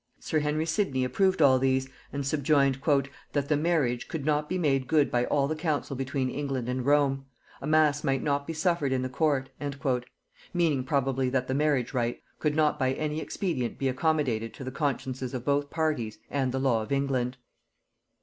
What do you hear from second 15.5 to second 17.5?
parties and the law of England.